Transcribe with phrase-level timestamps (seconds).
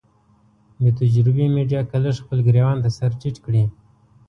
[0.81, 3.63] بې تجربې ميډيا که لږ خپل ګرېوان ته سر ټيټ کړي.